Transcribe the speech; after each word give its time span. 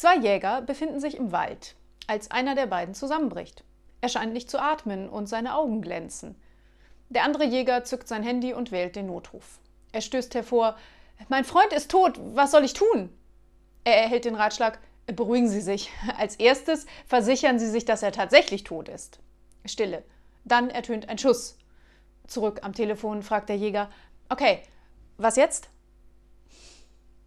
Zwei 0.00 0.16
Jäger 0.16 0.62
befinden 0.62 0.98
sich 0.98 1.14
im 1.14 1.30
Wald, 1.30 1.76
als 2.06 2.30
einer 2.30 2.54
der 2.54 2.64
beiden 2.64 2.94
zusammenbricht. 2.94 3.64
Er 4.00 4.08
scheint 4.08 4.32
nicht 4.32 4.48
zu 4.48 4.58
atmen 4.58 5.10
und 5.10 5.28
seine 5.28 5.54
Augen 5.54 5.82
glänzen. 5.82 6.40
Der 7.10 7.22
andere 7.22 7.44
Jäger 7.44 7.84
zückt 7.84 8.08
sein 8.08 8.22
Handy 8.22 8.54
und 8.54 8.72
wählt 8.72 8.96
den 8.96 9.08
Notruf. 9.08 9.58
Er 9.92 10.00
stößt 10.00 10.34
hervor: 10.34 10.78
Mein 11.28 11.44
Freund 11.44 11.74
ist 11.74 11.90
tot, 11.90 12.18
was 12.32 12.50
soll 12.50 12.64
ich 12.64 12.72
tun? 12.72 13.14
Er 13.84 14.00
erhält 14.00 14.24
den 14.24 14.36
Ratschlag: 14.36 14.78
Beruhigen 15.04 15.50
Sie 15.50 15.60
sich. 15.60 15.90
Als 16.16 16.36
erstes 16.36 16.86
versichern 17.04 17.58
Sie 17.58 17.68
sich, 17.68 17.84
dass 17.84 18.02
er 18.02 18.12
tatsächlich 18.12 18.64
tot 18.64 18.88
ist. 18.88 19.18
Stille. 19.66 20.02
Dann 20.46 20.70
ertönt 20.70 21.10
ein 21.10 21.18
Schuss. 21.18 21.58
Zurück 22.26 22.60
am 22.62 22.72
Telefon 22.72 23.22
fragt 23.22 23.50
der 23.50 23.58
Jäger: 23.58 23.90
Okay, 24.30 24.62
was 25.18 25.36
jetzt? 25.36 25.68